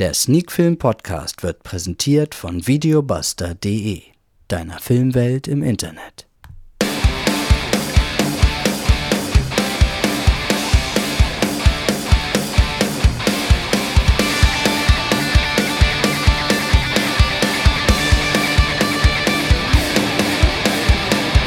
Der 0.00 0.14
Sneakfilm 0.14 0.78
Podcast 0.78 1.42
wird 1.42 1.62
präsentiert 1.62 2.34
von 2.34 2.66
videobuster.de, 2.66 4.00
deiner 4.48 4.78
Filmwelt 4.78 5.46
im 5.46 5.62
Internet. 5.62 6.26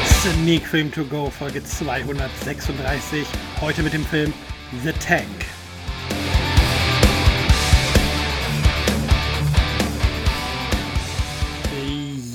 Sneak 0.06 0.68
Film 0.68 0.92
to 0.92 1.04
Go 1.06 1.32
Folge 1.32 1.64
236. 1.64 3.26
Heute 3.62 3.82
mit 3.82 3.94
dem 3.94 4.06
Film 4.06 4.32
The 4.84 4.92
Tank. 4.92 5.53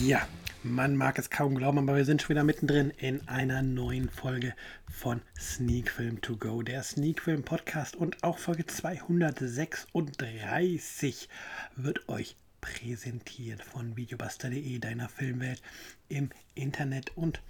Ja, 0.09 0.27
man 0.63 0.97
mag 0.97 1.19
es 1.19 1.29
kaum 1.29 1.55
glauben, 1.55 1.77
aber 1.77 1.95
wir 1.95 2.07
sind 2.07 2.23
schon 2.23 2.31
wieder 2.31 2.43
mittendrin 2.43 2.89
in 2.97 3.29
einer 3.29 3.61
neuen 3.61 4.09
Folge 4.09 4.55
von 4.91 5.21
Sneak 5.39 5.91
Film 5.91 6.23
to 6.23 6.39
Go, 6.39 6.63
der 6.63 6.83
Sneak 6.83 7.21
Film 7.21 7.43
Podcast 7.43 7.95
und 7.95 8.25
auch 8.25 8.39
Folge 8.39 8.65
236 8.65 11.29
wird 11.77 12.09
euch 12.09 12.37
präsentiert 12.63 13.63
von 13.63 13.99
videobuster.de, 13.99 14.79
deiner 14.79 15.11
Filmwelt 15.11 15.61
im 16.09 16.31
Internet. 16.55 17.15
Und 17.15 17.43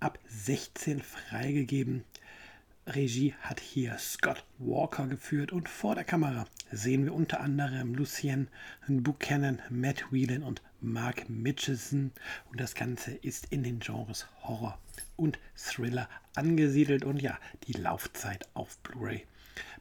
ab 0.00 0.18
16 0.28 1.02
freigegeben. 1.02 2.04
Regie 2.86 3.34
hat 3.42 3.60
hier 3.60 3.98
Scott 3.98 4.46
Walker 4.58 5.06
geführt 5.06 5.52
und 5.52 5.68
vor 5.68 5.94
der 5.94 6.04
Kamera 6.04 6.46
sehen 6.72 7.04
wir 7.04 7.12
unter 7.14 7.40
anderem 7.40 7.94
Lucien 7.94 8.48
Buchanan, 8.88 9.60
Matt 9.68 10.10
Whelan 10.10 10.42
und 10.42 10.62
Mark 10.80 11.28
Mitchison 11.28 12.10
und 12.50 12.58
das 12.58 12.74
Ganze 12.74 13.12
ist 13.12 13.48
in 13.50 13.62
den 13.62 13.80
Genres 13.80 14.26
Horror 14.42 14.78
und 15.16 15.38
Thriller 15.54 16.08
angesiedelt 16.34 17.04
und 17.04 17.20
ja, 17.20 17.38
die 17.68 17.74
Laufzeit 17.74 18.48
auf 18.54 18.78
Blu-ray 18.78 19.26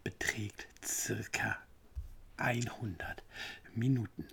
beträgt 0.04 0.68
circa 0.86 1.58
100 2.38 3.24
Minuten. 3.76 4.26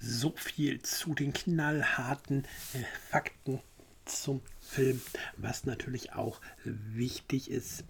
So 0.00 0.32
viel 0.36 0.80
zu 0.82 1.14
den 1.14 1.32
knallharten 1.32 2.44
äh, 2.74 2.84
Fakten 3.10 3.60
zum 4.04 4.40
Film. 4.60 5.00
Was 5.36 5.64
natürlich 5.64 6.12
auch 6.12 6.40
wichtig 6.64 7.50
ist, 7.50 7.84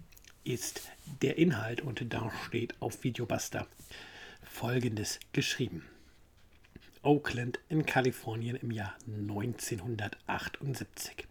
ist 0.45 0.83
der 1.23 1.39
Inhalt 1.39 1.81
und 1.83 2.13
da 2.13 2.33
steht 2.47 2.81
auf 2.81 3.05
Videobuster 3.05 3.67
folgendes 4.43 5.21
geschrieben. 5.33 5.85
Oakland 7.03 7.61
in 7.69 7.87
Kalifornien 7.87 8.57
im 8.57 8.71
Jahr 8.71 8.95
1978. 9.07 11.27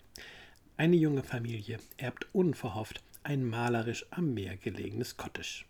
Eine 0.78 0.96
junge 0.96 1.24
Familie 1.24 1.80
erbt 1.98 2.28
unverhofft 2.34 3.02
ein 3.24 3.44
malerisch 3.44 4.06
am 4.12 4.34
Meer 4.34 4.58
gelegenes 4.58 5.18
Cottage. 5.18 5.66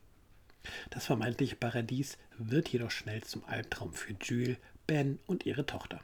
Das 0.89 1.05
vermeintliche 1.05 1.55
Paradies 1.55 2.17
wird 2.38 2.69
jedoch 2.69 2.92
schnell 2.92 3.23
zum 3.23 3.44
Albtraum 3.45 3.94
für 3.94 4.14
Jules, 4.21 4.58
Ben 4.87 5.20
und 5.27 5.45
ihre 5.45 5.65
Tochter. 5.65 6.02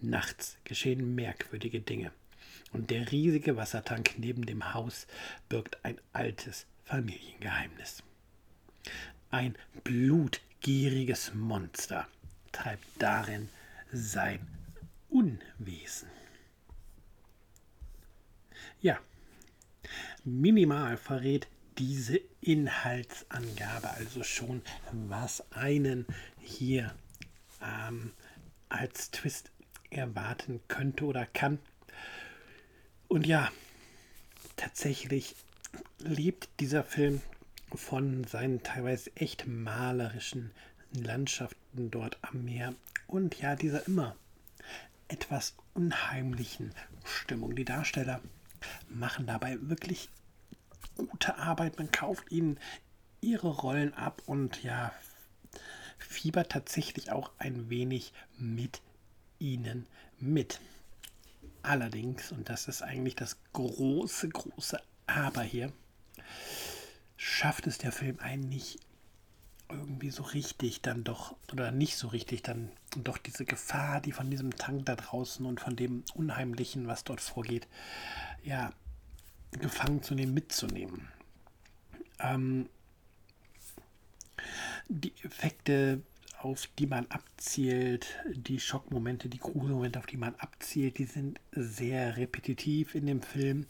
Nachts 0.00 0.58
geschehen 0.64 1.14
merkwürdige 1.14 1.80
Dinge 1.80 2.12
und 2.72 2.90
der 2.90 3.10
riesige 3.10 3.56
Wassertank 3.56 4.14
neben 4.18 4.44
dem 4.46 4.74
Haus 4.74 5.06
birgt 5.48 5.84
ein 5.84 5.98
altes 6.12 6.66
Familiengeheimnis. 6.84 8.02
Ein 9.30 9.56
blutgieriges 9.84 11.32
Monster 11.34 12.06
treibt 12.52 12.86
darin 12.98 13.48
sein 13.92 14.46
Unwesen. 15.08 16.08
Ja, 18.80 18.98
minimal 20.24 20.96
verrät 20.96 21.48
diese 21.78 22.20
Inhaltsangabe 22.40 23.90
also 23.90 24.22
schon, 24.22 24.62
was 24.92 25.44
einen 25.52 26.06
hier 26.40 26.94
ähm, 27.62 28.12
als 28.68 29.10
Twist 29.10 29.50
erwarten 29.90 30.60
könnte 30.68 31.04
oder 31.04 31.26
kann. 31.26 31.58
Und 33.08 33.26
ja, 33.26 33.50
tatsächlich 34.56 35.34
lebt 35.98 36.48
dieser 36.60 36.84
Film 36.84 37.20
von 37.74 38.24
seinen 38.24 38.62
teilweise 38.62 39.14
echt 39.16 39.46
malerischen 39.46 40.52
Landschaften 40.92 41.90
dort 41.90 42.18
am 42.22 42.44
Meer 42.44 42.74
und 43.06 43.40
ja, 43.40 43.56
dieser 43.56 43.86
immer 43.86 44.16
etwas 45.08 45.54
unheimlichen 45.74 46.72
Stimmung. 47.04 47.56
Die 47.56 47.64
Darsteller 47.64 48.20
machen 48.88 49.26
dabei 49.26 49.58
wirklich 49.60 50.08
gute 50.96 51.36
Arbeit. 51.38 51.78
Man 51.78 51.90
kauft 51.90 52.30
ihnen 52.30 52.58
ihre 53.20 53.48
Rollen 53.48 53.94
ab 53.94 54.22
und 54.26 54.62
ja, 54.62 54.92
fiebert 55.98 56.52
tatsächlich 56.52 57.10
auch 57.10 57.30
ein 57.38 57.70
wenig 57.70 58.12
mit 58.38 58.80
ihnen 59.38 59.86
mit. 60.18 60.60
Allerdings, 61.62 62.30
und 62.30 62.48
das 62.48 62.68
ist 62.68 62.82
eigentlich 62.82 63.16
das 63.16 63.38
große, 63.52 64.28
große 64.28 64.80
Aber 65.06 65.42
hier, 65.42 65.72
schafft 67.16 67.66
es 67.66 67.78
der 67.78 67.92
Film 67.92 68.18
eigentlich 68.20 68.78
irgendwie 69.68 70.10
so 70.10 70.22
richtig 70.22 70.82
dann 70.82 71.04
doch, 71.04 71.36
oder 71.52 71.70
nicht 71.70 71.96
so 71.96 72.08
richtig 72.08 72.42
dann 72.42 72.70
doch 72.96 73.18
diese 73.18 73.44
Gefahr, 73.44 74.00
die 74.00 74.12
von 74.12 74.30
diesem 74.30 74.54
Tank 74.56 74.86
da 74.86 74.96
draußen 74.96 75.44
und 75.46 75.60
von 75.60 75.76
dem 75.76 76.04
Unheimlichen, 76.14 76.86
was 76.86 77.04
dort 77.04 77.20
vorgeht, 77.20 77.66
ja, 78.42 78.72
gefangen 79.52 80.02
zu 80.02 80.14
nehmen, 80.14 80.34
mitzunehmen. 80.34 81.08
Ähm, 82.20 82.68
die 84.88 85.14
Effekte, 85.22 86.02
auf 86.38 86.68
die 86.78 86.86
man 86.86 87.06
abzielt, 87.06 88.06
die 88.34 88.60
Schockmomente, 88.60 89.28
die 89.28 89.38
Gruselmomente, 89.38 89.98
auf 89.98 90.06
die 90.06 90.18
man 90.18 90.34
abzielt, 90.36 90.98
die 90.98 91.06
sind 91.06 91.40
sehr 91.52 92.16
repetitiv 92.16 92.94
in 92.94 93.06
dem 93.06 93.22
Film. 93.22 93.66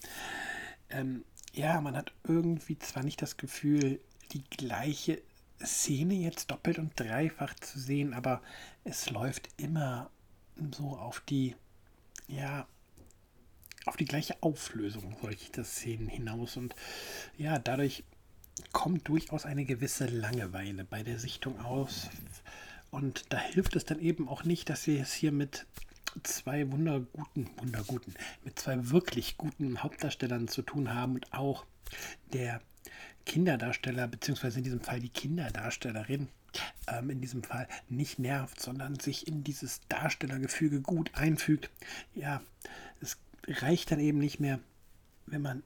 Ähm, 0.91 1.25
ja, 1.53 1.81
man 1.81 1.97
hat 1.97 2.13
irgendwie 2.25 2.79
zwar 2.79 3.05
nicht 3.05 3.23
das 3.23 3.37
Gefühl, 3.37 4.01
die 4.33 4.43
gleiche 4.43 5.23
Szene 5.65 6.15
jetzt 6.15 6.51
doppelt 6.51 6.79
und 6.79 6.99
dreifach 6.99 7.55
zu 7.55 7.79
sehen, 7.79 8.15
aber 8.15 8.43
es 8.85 9.11
läuft 9.11 9.49
immer 9.57 10.11
so 10.73 10.97
auf 10.97 11.21
die, 11.21 11.57
ja, 12.29 12.67
auf 13.87 13.97
die 13.97 14.05
gleiche 14.05 14.43
Auflösung 14.43 15.17
solcher 15.21 15.65
Szenen 15.65 16.09
hinaus. 16.09 16.57
Und 16.57 16.75
ja, 17.37 17.59
dadurch 17.59 18.05
kommt 18.73 19.09
durchaus 19.09 19.45
eine 19.45 19.65
gewisse 19.65 20.07
Langeweile 20.07 20.85
bei 20.85 21.03
der 21.03 21.19
Sichtung 21.19 21.61
aus. 21.61 22.09
Und 22.91 23.25
da 23.31 23.39
hilft 23.39 23.77
es 23.77 23.85
dann 23.85 24.01
eben 24.01 24.29
auch 24.29 24.45
nicht, 24.45 24.71
dass 24.71 24.87
wir 24.87 25.01
es 25.01 25.13
hier 25.13 25.33
mit 25.33 25.67
zwei 26.23 26.71
wunderguten, 26.71 27.51
wunderguten, 27.57 28.15
mit 28.45 28.59
zwei 28.59 28.91
wirklich 28.91 29.37
guten 29.37 29.83
Hauptdarstellern 29.83 30.47
zu 30.49 30.63
tun 30.63 30.95
haben 30.95 31.15
und 31.15 31.33
auch 31.33 31.65
der 32.33 32.61
Kinderdarsteller, 33.25 34.07
beziehungsweise 34.07 34.59
in 34.59 34.65
diesem 34.65 34.81
Fall 34.81 35.01
die 35.01 35.09
Kinderdarstellerin, 35.09 36.29
ähm, 36.87 37.11
in 37.11 37.21
diesem 37.21 37.43
Fall 37.43 37.69
nicht 37.89 38.19
nervt, 38.19 38.61
sondern 38.61 38.99
sich 38.99 39.27
in 39.27 39.45
dieses 39.45 39.81
Darstellergefüge 39.89 40.81
gut 40.81 41.11
einfügt. 41.15 41.71
Ja, 42.15 42.43
es 43.01 43.19
reicht 43.47 43.91
dann 43.91 44.01
eben 44.01 44.19
nicht 44.19 44.41
mehr, 44.41 44.61
wenn 45.27 45.43
man 45.43 45.63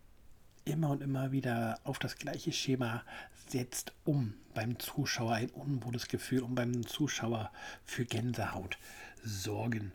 immer 0.64 0.90
und 0.90 1.02
immer 1.02 1.32
wieder 1.32 1.80
auf 1.84 1.98
das 1.98 2.16
gleiche 2.16 2.52
Schema 2.52 3.02
setzt, 3.48 3.92
um 4.04 4.34
beim 4.54 4.78
Zuschauer 4.78 5.34
ein 5.34 5.50
unwohles 5.50 6.08
Gefühl, 6.08 6.42
um 6.42 6.54
beim 6.54 6.86
Zuschauer 6.86 7.50
für 7.84 8.04
Gänsehaut 8.04 8.78
sorgen 9.24 9.92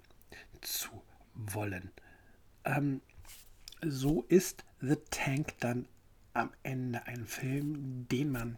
zu 0.61 0.89
wollen. 1.33 1.91
Ähm, 2.65 3.01
so 3.85 4.23
ist 4.23 4.63
The 4.81 4.97
Tank 5.11 5.55
dann 5.59 5.87
am 6.33 6.51
Ende 6.63 7.05
ein 7.05 7.25
Film, 7.25 8.07
den 8.09 8.31
man 8.31 8.57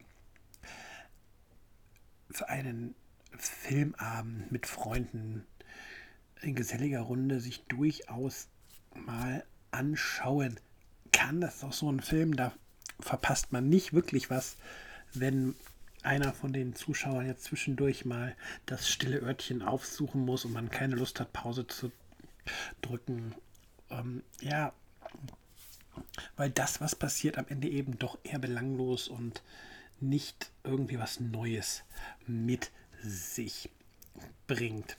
für 2.29 2.49
einen 2.49 2.95
Filmabend 3.37 4.51
mit 4.51 4.65
Freunden 4.65 5.45
in 6.41 6.55
geselliger 6.55 7.01
Runde 7.01 7.39
sich 7.39 7.63
durchaus 7.65 8.47
mal 8.93 9.43
anschauen 9.71 10.59
kann. 11.11 11.41
Das 11.41 11.57
ist 11.57 11.63
auch 11.63 11.73
so 11.73 11.91
ein 11.91 12.01
Film, 12.01 12.35
da 12.35 12.53
verpasst 12.99 13.51
man 13.51 13.67
nicht 13.67 13.93
wirklich 13.93 14.29
was, 14.29 14.57
wenn 15.13 15.55
einer 16.03 16.33
von 16.33 16.53
den 16.53 16.75
Zuschauern 16.75 17.25
jetzt 17.25 17.45
zwischendurch 17.45 18.05
mal 18.05 18.35
das 18.65 18.89
stille 18.89 19.19
Örtchen 19.19 19.61
aufsuchen 19.61 20.21
muss 20.21 20.45
und 20.45 20.53
man 20.53 20.69
keine 20.69 20.95
Lust 20.95 21.19
hat, 21.19 21.33
Pause 21.33 21.67
zu 21.67 21.91
drücken. 22.81 23.33
Ähm, 23.89 24.23
ja, 24.39 24.71
weil 26.35 26.49
das, 26.49 26.81
was 26.81 26.95
passiert, 26.95 27.37
am 27.37 27.45
Ende 27.47 27.69
eben 27.69 27.97
doch 27.97 28.17
eher 28.23 28.39
belanglos 28.39 29.07
und 29.07 29.41
nicht 29.99 30.51
irgendwie 30.63 30.99
was 30.99 31.19
Neues 31.19 31.83
mit 32.27 32.71
sich 33.01 33.69
bringt. 34.47 34.97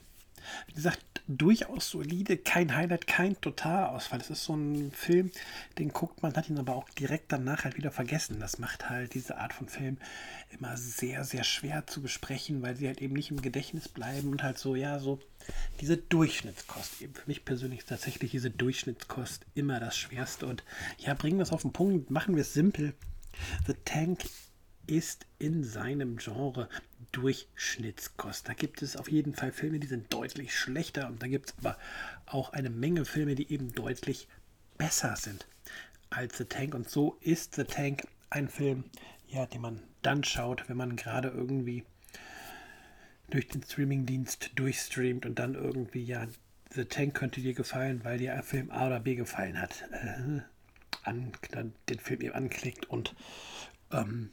Wie 0.67 0.73
gesagt, 0.73 1.01
durchaus 1.27 1.89
solide, 1.89 2.37
kein 2.37 2.75
Highlight, 2.75 3.05
kein 3.05 3.39
Totalausfall. 3.39 4.21
Es 4.21 4.29
ist 4.29 4.45
so 4.45 4.55
ein 4.55 4.91
Film, 4.91 5.31
den 5.77 5.89
guckt 5.89 6.23
man, 6.23 6.33
hat 6.35 6.49
ihn 6.49 6.57
aber 6.57 6.75
auch 6.75 6.89
direkt 6.91 7.31
danach 7.31 7.65
halt 7.65 7.77
wieder 7.77 7.91
vergessen. 7.91 8.39
Das 8.39 8.59
macht 8.59 8.89
halt 8.89 9.13
diese 9.13 9.37
Art 9.37 9.53
von 9.53 9.67
Film 9.67 9.97
immer 10.57 10.77
sehr, 10.77 11.25
sehr 11.25 11.43
schwer 11.43 11.85
zu 11.85 12.01
besprechen, 12.01 12.61
weil 12.61 12.75
sie 12.75 12.87
halt 12.87 13.01
eben 13.01 13.13
nicht 13.13 13.31
im 13.31 13.41
Gedächtnis 13.41 13.89
bleiben 13.89 14.29
und 14.29 14.43
halt 14.43 14.57
so, 14.57 14.75
ja, 14.75 14.99
so 14.99 15.19
diese 15.81 15.97
Durchschnittskost. 15.97 17.01
Eben 17.01 17.13
für 17.13 17.27
mich 17.27 17.43
persönlich 17.43 17.79
ist 17.79 17.89
tatsächlich 17.89 18.31
diese 18.31 18.49
Durchschnittskost 18.49 19.45
immer 19.53 19.79
das 19.79 19.97
Schwerste. 19.97 20.45
Und 20.45 20.63
ja, 20.97 21.13
bringen 21.13 21.37
wir 21.37 21.43
es 21.43 21.51
auf 21.51 21.63
den 21.63 21.73
Punkt, 21.73 22.09
machen 22.09 22.35
wir 22.35 22.41
es 22.41 22.53
simpel. 22.53 22.93
The 23.67 23.73
Tank 23.85 24.23
ist 24.87 25.25
in 25.39 25.63
seinem 25.63 26.17
Genre 26.17 26.69
Durchschnittskost. 27.11 28.47
Da 28.47 28.53
gibt 28.53 28.81
es 28.81 28.95
auf 28.95 29.09
jeden 29.09 29.35
Fall 29.35 29.51
Filme, 29.51 29.79
die 29.79 29.87
sind 29.87 30.11
deutlich 30.13 30.55
schlechter 30.55 31.07
und 31.07 31.21
da 31.21 31.27
gibt 31.27 31.49
es 31.49 31.55
aber 31.59 31.77
auch 32.25 32.53
eine 32.53 32.69
Menge 32.69 33.05
Filme, 33.05 33.35
die 33.35 33.51
eben 33.51 33.73
deutlich 33.73 34.27
besser 34.77 35.15
sind 35.15 35.45
als 36.09 36.37
The 36.37 36.45
Tank. 36.45 36.73
Und 36.73 36.89
so 36.89 37.17
ist 37.21 37.55
The 37.55 37.63
Tank 37.63 38.07
ein 38.29 38.49
Film, 38.49 38.85
ja, 39.27 39.45
den 39.45 39.61
man 39.61 39.83
dann 40.01 40.23
schaut, 40.23 40.67
wenn 40.69 40.77
man 40.77 40.95
gerade 40.95 41.29
irgendwie 41.29 41.83
durch 43.29 43.47
den 43.47 43.63
Streamingdienst 43.63 44.51
durchstreamt 44.55 45.25
und 45.25 45.37
dann 45.39 45.55
irgendwie, 45.55 46.03
ja, 46.03 46.27
The 46.73 46.85
Tank 46.85 47.13
könnte 47.13 47.41
dir 47.41 47.53
gefallen, 47.53 48.01
weil 48.03 48.17
dir 48.17 48.41
Film 48.43 48.71
A 48.71 48.87
oder 48.87 48.99
B 48.99 49.15
gefallen 49.15 49.59
hat. 49.59 49.83
Äh, 49.91 50.41
an, 51.07 51.31
dann 51.51 51.73
den 51.89 51.99
Film 51.99 52.21
eben 52.21 52.33
anklickt 52.33 52.89
und 52.89 53.15
ähm, 53.91 54.29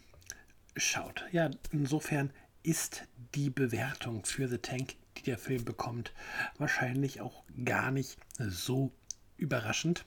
schaut. 0.76 1.24
Ja, 1.32 1.50
insofern 1.70 2.30
ist 2.62 3.04
die 3.34 3.50
Bewertung 3.50 4.24
für 4.24 4.48
The 4.48 4.58
Tank, 4.58 4.96
die 5.16 5.22
der 5.22 5.38
Film 5.38 5.64
bekommt, 5.64 6.12
wahrscheinlich 6.58 7.20
auch 7.20 7.44
gar 7.64 7.90
nicht 7.90 8.18
so 8.38 8.92
überraschend. 9.36 10.04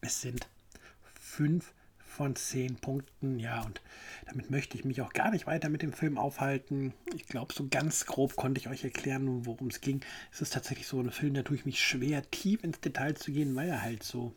Es 0.00 0.20
sind 0.20 0.48
fünf 1.18 1.72
von 2.04 2.34
zehn 2.34 2.76
Punkten, 2.76 3.38
ja, 3.38 3.62
und 3.62 3.80
damit 4.26 4.50
möchte 4.50 4.76
ich 4.76 4.84
mich 4.84 5.00
auch 5.02 5.12
gar 5.12 5.30
nicht 5.30 5.46
weiter 5.46 5.68
mit 5.68 5.82
dem 5.82 5.92
Film 5.92 6.18
aufhalten. 6.18 6.92
Ich 7.14 7.26
glaube, 7.26 7.52
so 7.52 7.68
ganz 7.68 8.06
grob 8.06 8.34
konnte 8.34 8.60
ich 8.60 8.68
euch 8.68 8.82
erklären, 8.82 9.46
worum 9.46 9.68
es 9.68 9.80
ging. 9.80 10.00
Es 10.32 10.40
ist 10.40 10.52
tatsächlich 10.52 10.86
so 10.86 11.00
ein 11.00 11.12
Film, 11.12 11.34
da 11.34 11.42
tue 11.42 11.56
ich 11.56 11.66
mich 11.66 11.80
schwer, 11.80 12.28
tief 12.30 12.64
ins 12.64 12.80
Detail 12.80 13.14
zu 13.14 13.30
gehen, 13.30 13.54
weil 13.54 13.68
er 13.68 13.82
halt 13.82 14.02
so 14.02 14.34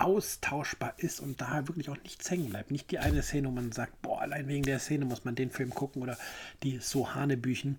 austauschbar 0.00 0.94
ist 0.96 1.20
und 1.20 1.40
da 1.40 1.68
wirklich 1.68 1.88
auch 1.90 2.02
nichts 2.02 2.30
hängen 2.30 2.50
bleibt. 2.50 2.70
Nicht 2.70 2.90
die 2.90 2.98
eine 2.98 3.22
Szene, 3.22 3.48
wo 3.48 3.52
man 3.52 3.72
sagt, 3.72 4.00
boah, 4.02 4.20
allein 4.22 4.48
wegen 4.48 4.64
der 4.64 4.78
Szene 4.78 5.04
muss 5.04 5.24
man 5.24 5.34
den 5.34 5.50
Film 5.50 5.70
gucken 5.70 6.02
oder 6.02 6.16
die 6.62 6.78
so 6.78 7.14
Hanebüchen. 7.14 7.78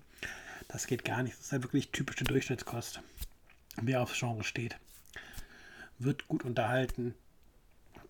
Das 0.68 0.86
geht 0.86 1.04
gar 1.04 1.22
nicht. 1.22 1.36
Das 1.36 1.46
ist 1.46 1.52
halt 1.52 1.64
wirklich 1.64 1.90
typische 1.90 2.24
Durchschnittskost. 2.24 3.00
Wer 3.80 4.02
aufs 4.02 4.18
Genre 4.18 4.44
steht, 4.44 4.76
wird 5.98 6.28
gut 6.28 6.44
unterhalten. 6.44 7.14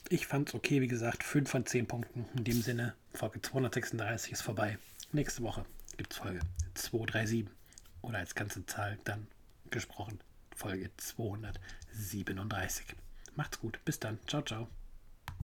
Ich 0.09 0.27
fand 0.27 0.49
es 0.49 0.55
okay, 0.55 0.81
wie 0.81 0.89
gesagt, 0.89 1.25
5 1.25 1.49
von 1.51 1.65
10 1.65 1.87
Punkten. 1.87 2.27
In 2.37 2.45
dem 2.45 2.61
Sinne, 2.61 2.95
Folge 3.15 3.41
236 3.41 4.33
ist 4.33 4.43
vorbei. 4.43 4.79
Nächste 5.13 5.43
Woche 5.43 5.65
gibt 5.97 6.13
es 6.13 6.19
Folge 6.19 6.41
237 6.75 7.47
oder 8.03 8.19
als 8.19 8.35
ganze 8.35 8.67
Zahl 8.67 8.99
dann 9.05 9.27
gesprochen 9.71 10.21
Folge 10.55 10.91
237. 10.97 12.87
Macht's 13.37 13.61
gut. 13.61 13.79
Bis 13.85 13.99
dann. 13.99 14.19
Ciao, 14.27 14.43
ciao. 14.43 14.69